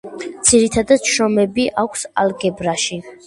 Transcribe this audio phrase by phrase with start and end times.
[0.51, 2.99] ძირითადი შრომები აქვს ალგებრაში.